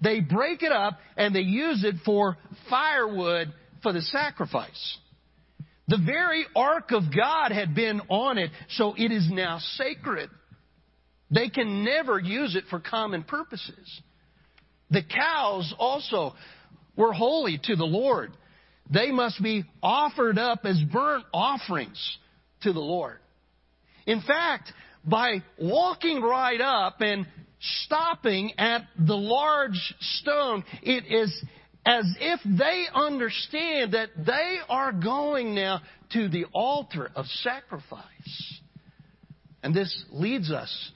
[0.00, 2.38] They break it up and they use it for
[2.70, 4.98] firewood for the sacrifice.
[5.88, 10.30] The very ark of God had been on it, so it is now sacred.
[11.30, 14.00] They can never use it for common purposes.
[14.90, 16.34] The cows also
[16.96, 18.32] were holy to the Lord.
[18.92, 22.18] They must be offered up as burnt offerings
[22.62, 23.18] to the Lord.
[24.06, 24.72] In fact,
[25.04, 27.26] by walking right up and
[27.84, 31.44] stopping at the large stone, it is
[31.86, 35.80] as if they understand that they are going now
[36.12, 38.60] to the altar of sacrifice.
[39.62, 40.90] And this leads us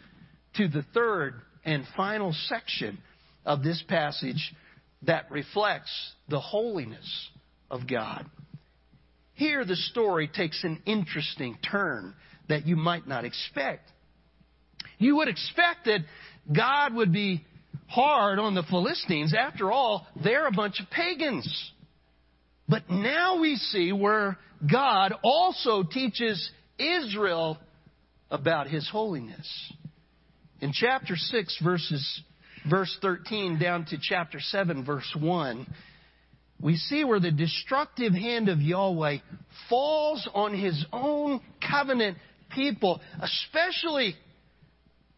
[0.56, 2.98] to the third and final section
[3.44, 4.54] of this passage
[5.02, 5.90] that reflects
[6.28, 7.28] the holiness
[7.70, 8.26] of God.
[9.34, 12.14] Here, the story takes an interesting turn
[12.48, 13.90] that you might not expect.
[14.98, 16.00] You would expect that
[16.52, 17.44] God would be
[17.88, 19.34] hard on the Philistines.
[19.34, 21.72] After all, they're a bunch of pagans.
[22.68, 24.38] But now we see where
[24.70, 27.58] God also teaches Israel
[28.30, 29.72] about his holiness.
[30.60, 32.22] In chapter 6, verses,
[32.68, 35.66] verse 13 down to chapter 7, verse 1,
[36.60, 39.18] we see where the destructive hand of Yahweh
[39.68, 42.16] falls on his own covenant
[42.54, 44.14] people, especially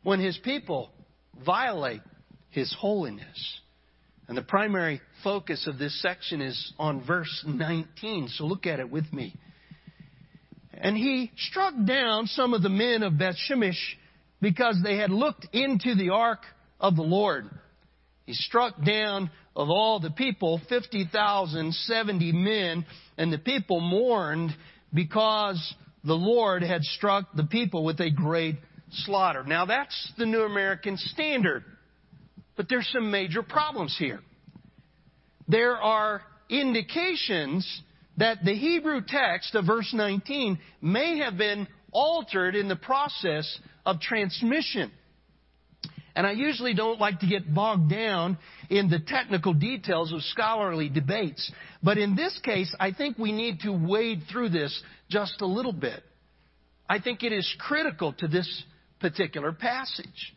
[0.03, 0.91] when his people
[1.45, 2.01] violate
[2.51, 3.61] his holiness.
[4.29, 8.29] And the primary focus of this section is on verse 19.
[8.29, 9.35] So look at it with me.
[10.73, 13.81] And he struck down some of the men of Beth Shemesh
[14.41, 16.41] because they had looked into the ark
[16.81, 17.49] of the Lord.
[18.27, 22.85] He struck down of all the people 50,070 men,
[23.17, 24.51] and the people mourned
[24.93, 28.57] because the Lord had struck the people with a great
[28.91, 29.45] slaughter.
[29.45, 31.65] Now that's the New American Standard.
[32.57, 34.21] But there's some major problems here.
[35.49, 37.83] There are indications
[38.17, 44.01] that the Hebrew text of verse 19 may have been altered in the process of
[44.01, 44.91] transmission.
[46.17, 48.39] And I usually don't like to get bogged down
[48.71, 51.53] in the technical details of scholarly debates.
[51.83, 55.75] But in this case, I think we need to wade through this just a little
[55.75, 56.03] bit.
[56.89, 58.65] I think it is critical to this
[58.99, 60.35] particular passage.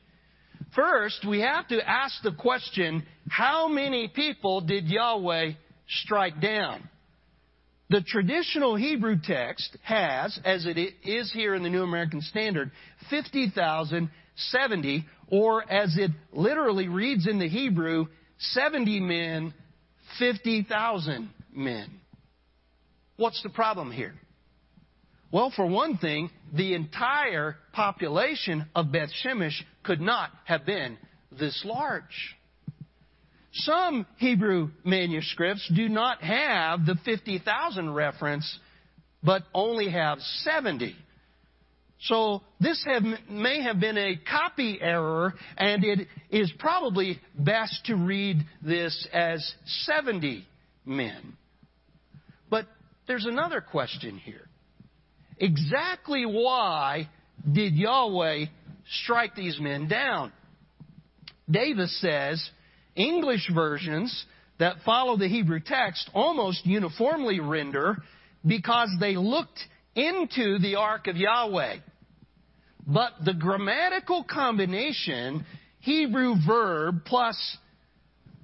[0.75, 5.51] First, we have to ask the question how many people did Yahweh
[6.03, 6.89] strike down?
[7.89, 12.69] The traditional Hebrew text has, as it is here in the New American Standard,
[14.51, 18.07] 50,070, or as it literally reads in the Hebrew,
[18.39, 19.53] 70 men,
[20.17, 21.89] 50,000 men.
[23.17, 24.13] What's the problem here?
[25.31, 30.97] Well, for one thing, the entire population of Beth Shemesh could not have been
[31.37, 32.35] this large.
[33.51, 38.59] Some Hebrew manuscripts do not have the 50,000 reference,
[39.23, 40.95] but only have 70.
[42.03, 47.95] So this have, may have been a copy error, and it is probably best to
[47.95, 50.45] read this as 70
[50.85, 51.37] men.
[52.49, 52.67] But
[53.07, 54.47] there's another question here.
[55.37, 57.09] Exactly why
[57.51, 58.45] did Yahweh
[59.03, 60.31] strike these men down?
[61.49, 62.49] Davis says
[62.95, 64.25] English versions
[64.59, 67.97] that follow the Hebrew text almost uniformly render
[68.45, 69.59] because they looked
[69.95, 71.77] into the ark of Yahweh.
[72.85, 75.45] But the grammatical combination,
[75.79, 77.57] Hebrew verb plus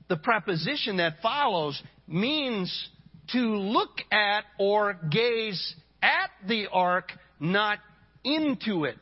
[0.07, 2.89] the preposition that follows, means
[3.31, 7.79] to look at or gaze at the ark, not
[8.23, 8.97] into it.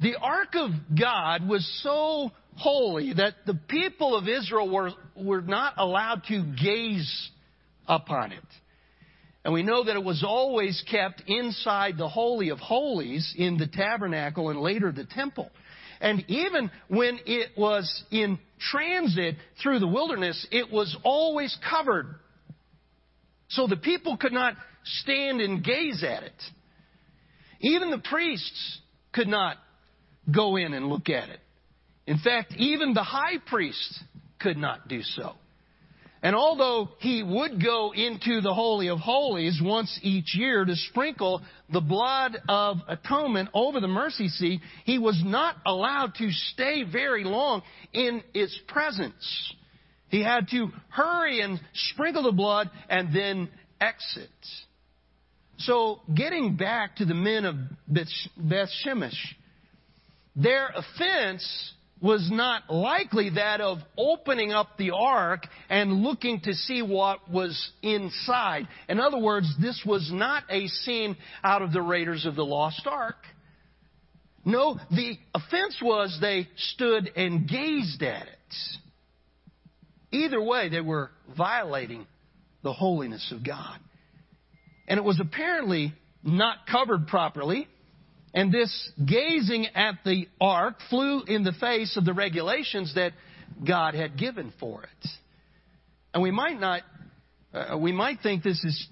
[0.00, 5.74] The ark of God was so holy that the people of Israel were, were not
[5.76, 7.30] allowed to gaze
[7.86, 8.44] upon it.
[9.44, 13.66] And we know that it was always kept inside the Holy of Holies in the
[13.66, 15.50] tabernacle and later the temple.
[16.00, 22.14] And even when it was in transit through the wilderness, it was always covered.
[23.48, 26.42] So the people could not stand and gaze at it.
[27.60, 28.78] Even the priests
[29.12, 29.56] could not
[30.32, 31.40] go in and look at it.
[32.06, 34.00] In fact, even the high priest
[34.40, 35.34] could not do so.
[36.22, 41.42] And although he would go into the Holy of Holies once each year to sprinkle
[41.72, 47.22] the blood of atonement over the mercy seat, he was not allowed to stay very
[47.22, 47.62] long
[47.92, 49.54] in its presence.
[50.08, 53.48] He had to hurry and sprinkle the blood and then
[53.80, 54.30] exit.
[55.58, 57.56] So, getting back to the men of
[57.88, 59.34] Beth Shemesh,
[60.34, 66.82] their offense was not likely that of opening up the ark and looking to see
[66.82, 68.68] what was inside.
[68.88, 72.86] In other words, this was not a scene out of the Raiders of the Lost
[72.86, 73.16] Ark.
[74.44, 78.34] No, the offense was they stood and gazed at it.
[80.10, 82.06] Either way, they were violating
[82.62, 83.78] the holiness of God.
[84.86, 85.92] And it was apparently
[86.22, 87.68] not covered properly.
[88.34, 93.12] And this gazing at the ark flew in the face of the regulations that
[93.66, 95.08] God had given for it.
[96.12, 96.82] And we might not,
[97.54, 98.88] uh, we might think this is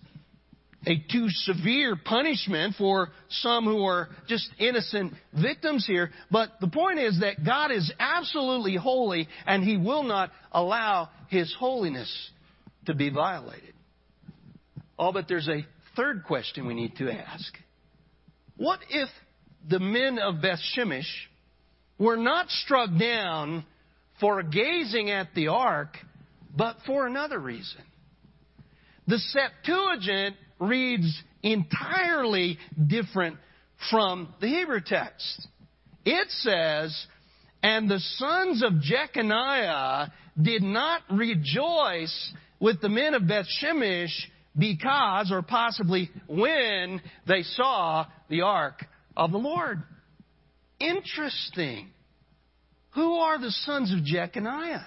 [0.87, 6.11] a too severe punishment for some who are just innocent victims here.
[6.31, 11.55] But the point is that God is absolutely holy and He will not allow His
[11.59, 12.31] holiness
[12.87, 13.75] to be violated.
[14.99, 15.67] Oh, but there's a
[15.97, 17.53] third question we need to ask.
[18.57, 19.09] What if
[19.69, 21.11] the men of Beth Shemesh
[21.99, 23.65] were not struck down
[24.21, 25.97] for gazing at the ark,
[26.57, 27.83] but for another reason.
[29.07, 33.37] The Septuagint reads entirely different
[33.91, 35.49] from the Hebrew text.
[36.05, 37.07] It says,
[37.63, 44.15] And the sons of Jeconiah did not rejoice with the men of Beth Shemesh
[44.59, 48.87] because, or possibly when, they saw the ark
[49.17, 49.83] of the Lord.
[50.79, 51.89] Interesting.
[52.95, 54.87] Who are the sons of Jeconiah?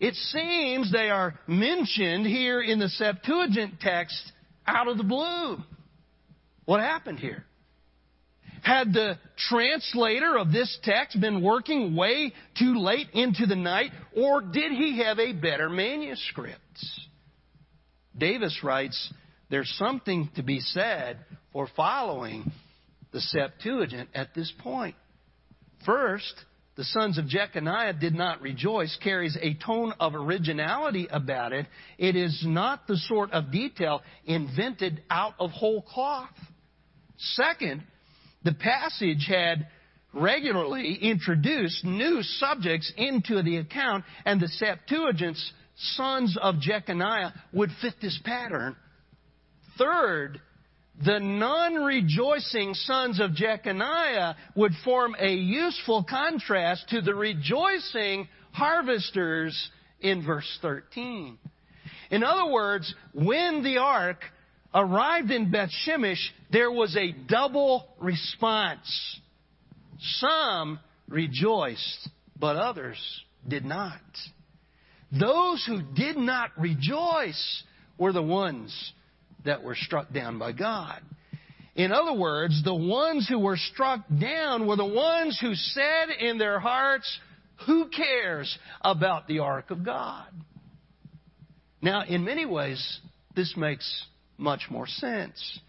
[0.00, 4.32] It seems they are mentioned here in the Septuagint text
[4.66, 5.58] out of the blue.
[6.64, 7.44] What happened here?
[8.62, 14.40] Had the translator of this text been working way too late into the night, or
[14.40, 16.60] did he have a better manuscript?
[18.16, 19.12] Davis writes,
[19.50, 21.18] There's something to be said
[21.52, 22.50] for following
[23.12, 24.96] the Septuagint at this point.
[25.84, 26.34] First,
[26.74, 31.66] the sons of Jeconiah did not rejoice carries a tone of originality about it.
[31.98, 36.30] It is not the sort of detail invented out of whole cloth.
[37.18, 37.82] Second,
[38.42, 39.68] the passage had
[40.14, 47.94] regularly introduced new subjects into the account, and the Septuagint's sons of Jeconiah would fit
[48.00, 48.76] this pattern.
[49.78, 50.40] Third,
[51.04, 59.70] the non rejoicing sons of Jeconiah would form a useful contrast to the rejoicing harvesters
[60.00, 61.38] in verse 13.
[62.10, 64.22] In other words, when the ark
[64.74, 69.20] arrived in Beth Shemesh, there was a double response.
[69.98, 70.78] Some
[71.08, 72.98] rejoiced, but others
[73.48, 74.00] did not.
[75.10, 77.62] Those who did not rejoice
[77.98, 78.92] were the ones
[79.44, 81.00] that were struck down by God.
[81.74, 86.38] In other words, the ones who were struck down were the ones who said in
[86.38, 87.18] their hearts,
[87.66, 90.26] Who cares about the ark of God?
[91.80, 93.00] Now, in many ways,
[93.34, 95.60] this makes much more sense.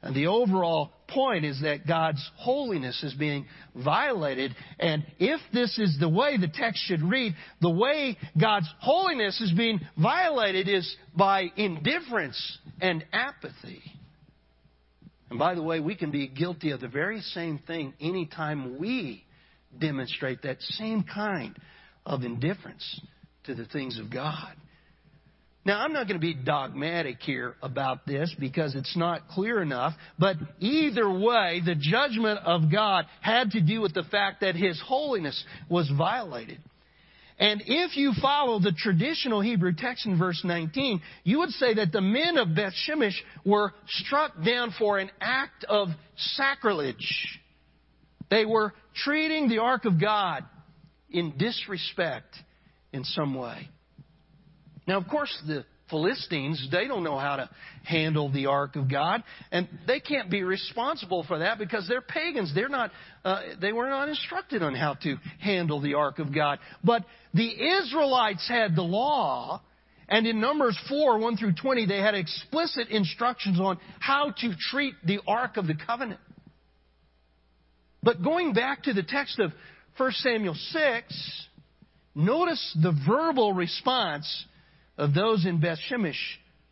[0.00, 4.54] And the overall point is that God's holiness is being violated.
[4.78, 9.52] And if this is the way the text should read, the way God's holiness is
[9.52, 13.82] being violated is by indifference and apathy.
[15.30, 19.24] And by the way, we can be guilty of the very same thing anytime we
[19.78, 21.56] demonstrate that same kind
[22.04, 23.00] of indifference
[23.44, 24.54] to the things of God.
[25.64, 29.94] Now, I'm not going to be dogmatic here about this because it's not clear enough,
[30.18, 34.80] but either way, the judgment of God had to do with the fact that His
[34.84, 36.58] holiness was violated.
[37.38, 41.92] And if you follow the traditional Hebrew text in verse 19, you would say that
[41.92, 47.40] the men of Beth Shemesh were struck down for an act of sacrilege.
[48.30, 50.44] They were treating the ark of God
[51.10, 52.36] in disrespect
[52.92, 53.68] in some way.
[54.86, 57.50] Now, of course, the Philistines, they don't know how to
[57.84, 62.52] handle the ark of God, and they can't be responsible for that because they're pagans.
[62.54, 62.90] They're not,
[63.24, 66.60] uh, they were not instructed on how to handle the ark of God.
[66.82, 67.04] But
[67.34, 69.60] the Israelites had the law,
[70.08, 74.94] and in Numbers 4, 1 through 20, they had explicit instructions on how to treat
[75.04, 76.20] the ark of the covenant.
[78.02, 79.52] But going back to the text of
[79.98, 81.48] 1 Samuel 6,
[82.14, 84.46] notice the verbal response
[84.96, 86.14] of those in Beth Shemesh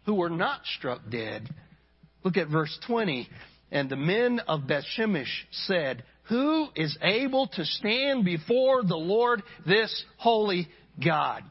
[0.07, 1.49] who were not struck dead.
[2.25, 3.29] Look at verse 20.
[3.71, 9.43] And the men of Beth Shemesh said, Who is able to stand before the Lord
[9.67, 10.69] this holy
[11.03, 11.45] God?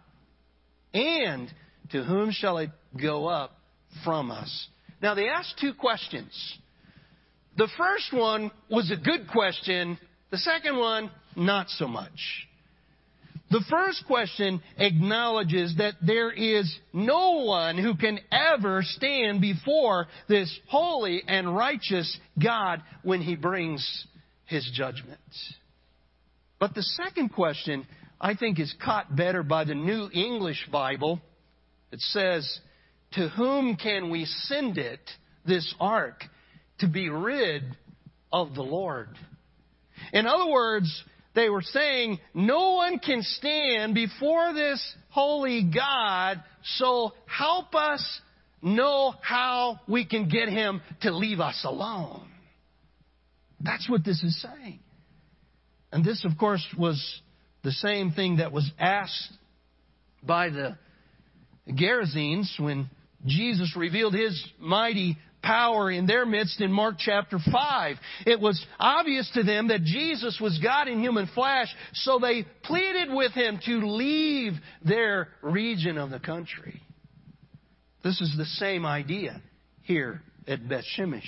[0.94, 1.52] And
[1.92, 3.52] to whom shall it go up
[4.04, 4.68] from us?
[5.02, 6.58] Now they asked two questions.
[7.58, 9.98] The first one was a good question.
[10.32, 12.48] The second one, not so much.
[13.52, 20.56] The first question acknowledges that there is no one who can ever stand before this
[20.68, 24.06] holy and righteous God when he brings
[24.46, 25.20] his judgment.
[26.60, 27.88] But the second question,
[28.22, 31.20] I think, is caught better by the New English Bible.
[31.92, 32.60] It says,
[33.14, 35.00] To whom can we send it,
[35.46, 36.24] this ark,
[36.80, 37.64] to be rid
[38.32, 39.10] of the Lord?
[40.14, 41.04] In other words,
[41.40, 46.44] they were saying, no one can stand before this holy God,
[46.76, 48.04] so help us
[48.62, 52.28] know how we can get him to leave us alone.
[53.62, 54.80] That's what this is saying.
[55.92, 57.22] And this, of course, was
[57.64, 59.32] the same thing that was asked
[60.22, 60.78] by the
[61.70, 62.90] Gerasenes when
[63.26, 67.96] Jesus revealed his mighty power in their midst in Mark chapter 5.
[68.26, 73.14] It was obvious to them that Jesus was God in human flesh, so they pleaded
[73.14, 76.82] with him to leave their region of the country.
[78.04, 79.42] This is the same idea
[79.84, 81.24] here at Beth Shemesh.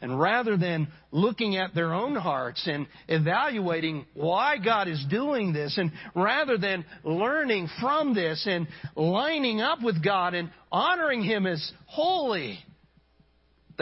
[0.00, 5.78] And rather than looking at their own hearts and evaluating why God is doing this,
[5.78, 8.66] and rather than learning from this and
[8.96, 12.58] lining up with God and honoring Him as holy,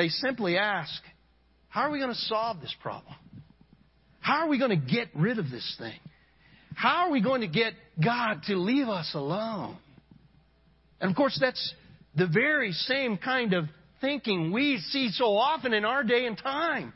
[0.01, 1.03] they simply ask,
[1.68, 3.14] How are we going to solve this problem?
[4.20, 5.98] How are we going to get rid of this thing?
[6.74, 9.76] How are we going to get God to leave us alone?
[11.01, 11.74] And of course, that's
[12.14, 13.64] the very same kind of
[14.01, 16.94] thinking we see so often in our day and time.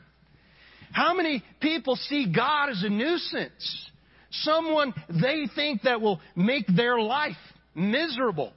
[0.91, 3.89] How many people see God as a nuisance?
[4.31, 7.35] Someone they think that will make their life
[7.75, 8.51] miserable.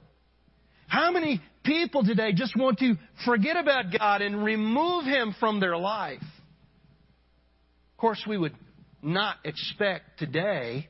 [0.87, 1.39] How many
[1.69, 2.95] people today just want to
[3.25, 6.19] forget about God and remove Him from their life.
[6.19, 8.55] Of course, we would
[9.03, 10.87] not expect today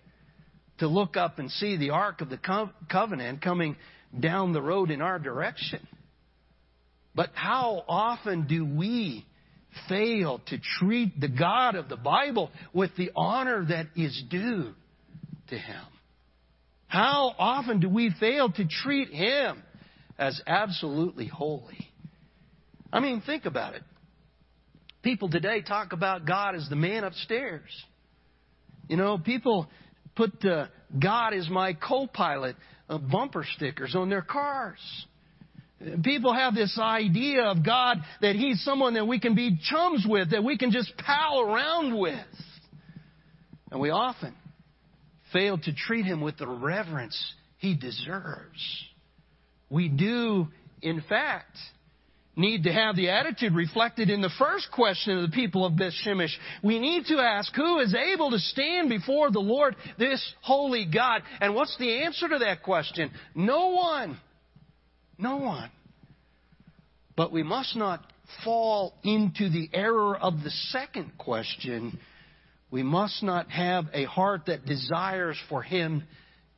[0.78, 2.40] to look up and see the Ark of the
[2.90, 3.76] Covenant coming
[4.18, 5.86] down the road in our direction.
[7.14, 9.26] But how often do we
[9.90, 14.74] fail to treat the God of the Bible with the honor that is due
[15.50, 15.84] to Him?
[16.88, 19.62] How often do we fail to treat Him
[20.20, 21.90] as absolutely holy.
[22.92, 23.84] I mean, think about it.
[25.02, 27.70] People today talk about God as the man upstairs.
[28.90, 29.70] You know, people
[30.16, 30.68] put uh,
[31.02, 32.56] God is my co pilot
[32.88, 34.80] bumper stickers on their cars.
[36.04, 40.32] People have this idea of God that He's someone that we can be chums with,
[40.32, 42.20] that we can just pal around with.
[43.72, 44.36] And we often
[45.32, 47.18] fail to treat him with the reverence
[47.58, 48.89] he deserves.
[49.70, 50.48] We do,
[50.82, 51.58] in fact,
[52.36, 55.94] need to have the attitude reflected in the first question of the people of Beth
[56.06, 56.34] Shemesh.
[56.64, 61.22] We need to ask, who is able to stand before the Lord, this holy God?
[61.42, 63.12] And what's the answer to that question?
[63.36, 64.18] No one.
[65.18, 65.70] No one.
[67.16, 68.02] But we must not
[68.46, 72.00] fall into the error of the second question.
[72.72, 76.04] We must not have a heart that desires for Him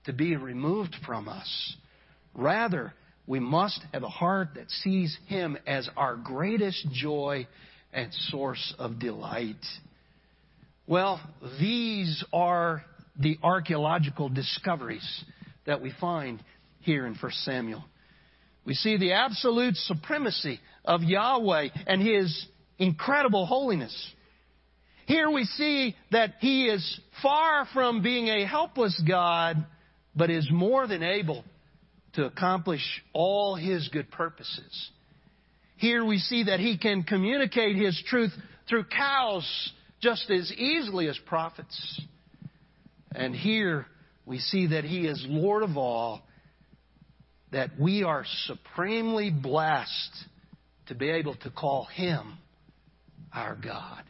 [0.05, 1.75] to be removed from us.
[2.35, 2.93] Rather,
[3.27, 7.47] we must have a heart that sees Him as our greatest joy
[7.93, 9.63] and source of delight.
[10.87, 11.21] Well,
[11.59, 12.83] these are
[13.19, 15.23] the archaeological discoveries
[15.65, 16.43] that we find
[16.81, 17.83] here in 1 Samuel.
[18.65, 22.47] We see the absolute supremacy of Yahweh and His
[22.79, 23.95] incredible holiness.
[25.05, 29.65] Here we see that He is far from being a helpless God,
[30.15, 31.43] but is more than able
[32.13, 32.81] to accomplish
[33.13, 34.89] all His good purposes.
[35.77, 38.31] Here we see that He can communicate His truth
[38.67, 42.01] through cows just as easily as prophets.
[43.13, 43.85] And here
[44.25, 46.21] we see that He is Lord of all,
[47.51, 50.25] that we are supremely blessed
[50.87, 52.37] to be able to call Him
[53.33, 54.03] our God.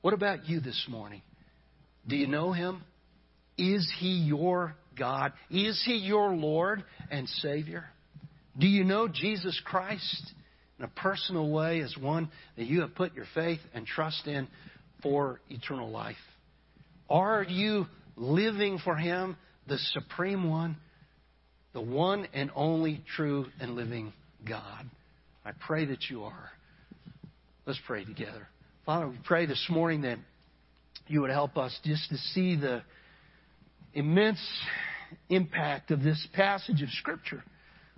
[0.00, 1.22] What about you this morning?
[2.06, 2.82] Do you know Him?
[3.56, 5.32] Is He your God?
[5.50, 7.84] Is He your Lord and Savior?
[8.58, 10.32] Do you know Jesus Christ
[10.78, 14.48] in a personal way as one that you have put your faith and trust in
[15.02, 16.16] for eternal life?
[17.08, 17.86] Are you
[18.16, 19.36] living for Him,
[19.66, 20.76] the Supreme One,
[21.72, 24.12] the one and only true and living
[24.46, 24.84] God?
[25.44, 26.50] I pray that you are.
[27.64, 28.48] Let's pray together.
[28.84, 30.18] Father, we pray this morning that
[31.06, 32.82] you would help us just to see the
[33.94, 34.40] immense
[35.28, 37.42] impact of this passage of Scripture,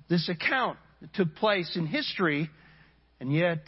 [0.09, 2.51] this account that took place in history,
[3.21, 3.63] and yet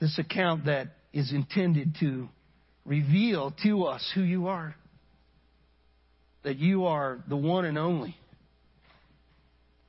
[0.00, 2.28] this account that is intended to
[2.84, 4.74] reveal to us who you are.
[6.42, 8.16] That you are the one and only,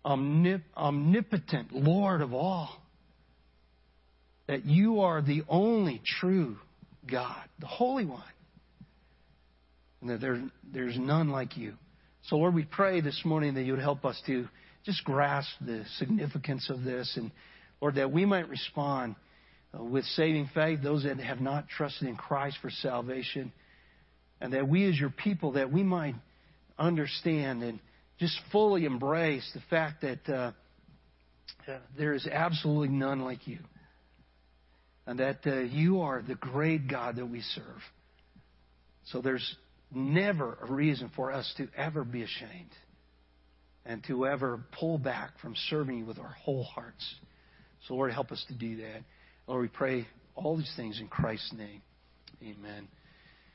[0.06, 2.70] omnip- omnipotent Lord of all.
[4.48, 6.58] That you are the only true
[7.10, 8.22] God, the Holy One
[10.04, 10.44] and that there,
[10.74, 11.76] there's none like you.
[12.24, 14.50] So, Lord, we pray this morning that you would help us to
[14.86, 17.32] just grasp the significance of this, and
[17.82, 19.16] Lord, that we might respond
[19.74, 23.54] uh, with saving faith, those that have not trusted in Christ for salvation,
[24.42, 26.16] and that we as your people, that we might
[26.78, 27.80] understand and
[28.20, 30.52] just fully embrace the fact that uh,
[31.66, 33.60] uh, there is absolutely none like you,
[35.08, 37.82] and that uh, you are the great God that we serve.
[39.06, 39.56] So there's
[39.96, 42.72] never a reason for us to ever be ashamed
[43.86, 47.16] and to ever pull back from serving you with our whole hearts.
[47.88, 49.02] So, Lord, help us to do that.
[49.48, 51.82] Lord, we pray all these things in Christ's name.
[52.42, 52.88] Amen.